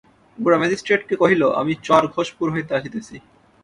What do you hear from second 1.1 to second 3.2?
কহিল, আমি চর-ঘোষপুর হইতে আসিতেছি।